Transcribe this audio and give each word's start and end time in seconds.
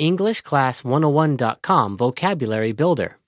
EnglishClass101.com 0.00 1.96
Vocabulary 1.96 2.72
Builder. 2.72 3.18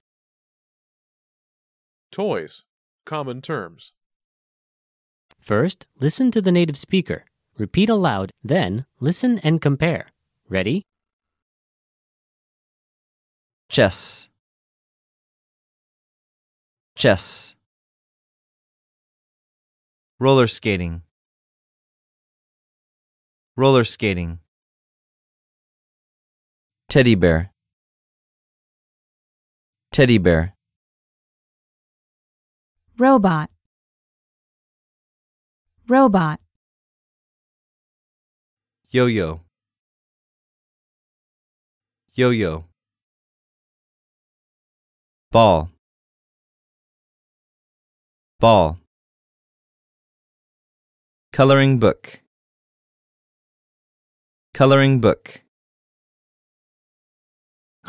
Toys. 2.11 2.65
Common 3.05 3.43
terms. 3.43 3.93
First, 5.41 5.87
listen 6.01 6.31
to 6.31 6.41
the 6.41 6.53
native 6.53 6.77
speaker. 6.77 7.25
Repeat 7.59 7.89
aloud, 7.89 8.31
then 8.43 8.87
listen 9.01 9.39
and 9.41 9.61
compare. 9.61 10.09
Ready? 10.49 10.83
chess 13.73 14.29
chess 16.95 17.57
roller 20.21 20.47
skating 20.47 21.01
roller 23.57 23.83
skating 23.83 24.41
teddy 26.93 27.15
bear. 27.15 27.51
Teddy 29.93 30.19
bear. 30.19 30.53
Robot. 32.99 33.49
Robot. 35.89 36.39
Yo-yo. 38.91 39.41
Yo-yo. 42.15 42.67
Ball. 45.31 45.71
Ball. 48.39 48.77
Coloring 51.33 51.79
book. 51.79 52.21
Coloring 54.53 55.01
book 55.01 55.43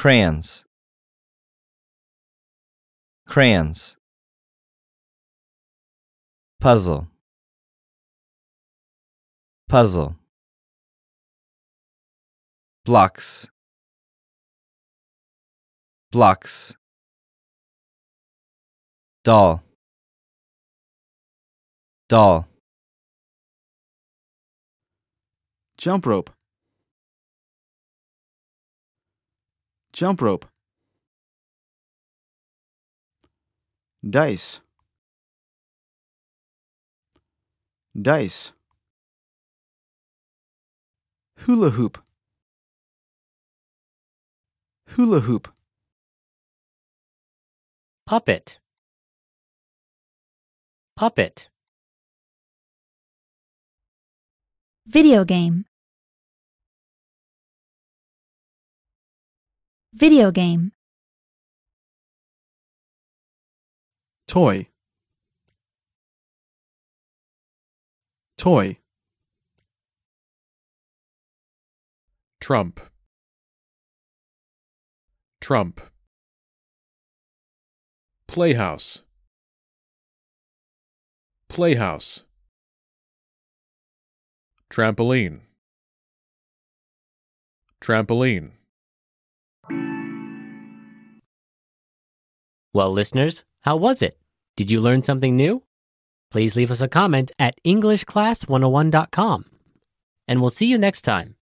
crayons. 0.03 0.65
Crayons. 3.25 3.95
Puzzle. 6.59 7.07
Puzzle. 9.69 10.17
Blocks. 12.83 13.47
Blocks. 16.11 16.75
Doll. 19.23 19.63
Doll. 22.09 22.45
Jump 25.77 26.05
rope. 26.05 26.29
Jump 29.93 30.21
rope. 30.21 30.45
Dice. 34.03 34.59
Dice. 37.95 38.51
Hula 41.45 41.69
hoop. 41.69 42.01
Hula 44.89 45.21
hoop. 45.21 45.47
Puppet. 48.05 48.59
Puppet. 50.95 51.49
video 54.85 55.23
game 55.23 55.65
video 59.93 60.31
game 60.31 60.71
toy 64.27 64.67
toy 68.37 68.77
Trump. 72.43 72.81
Trump. 75.39 75.79
Playhouse. 78.27 79.03
Playhouse. 81.47 82.25
Trampoline. 84.69 85.39
Trampoline. 87.79 88.51
Well, 92.73 92.91
listeners, 92.91 93.43
how 93.61 93.75
was 93.75 94.01
it? 94.01 94.17
Did 94.57 94.71
you 94.71 94.81
learn 94.81 95.03
something 95.03 95.37
new? 95.37 95.61
Please 96.31 96.55
leave 96.55 96.71
us 96.71 96.81
a 96.81 96.87
comment 96.87 97.31
at 97.37 97.53
EnglishClass101.com. 97.63 99.45
And 100.27 100.41
we'll 100.41 100.49
see 100.49 100.65
you 100.65 100.79
next 100.79 101.03
time. 101.03 101.35